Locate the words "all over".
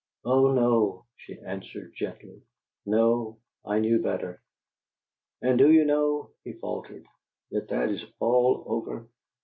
8.19-9.07